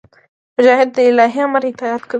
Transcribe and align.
مجاهد 0.57 0.89
د 0.95 0.97
الهي 1.09 1.41
امر 1.47 1.61
اطاعت 1.71 2.01
کوي. 2.03 2.09